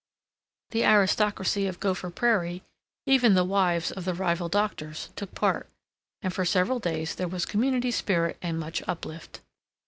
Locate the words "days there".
6.79-7.27